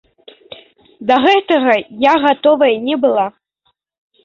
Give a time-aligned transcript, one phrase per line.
[1.11, 3.27] Да гэтага я гатовая не была.